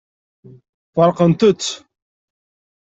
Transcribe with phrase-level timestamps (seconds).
[0.93, 1.67] Feṛqent-tt.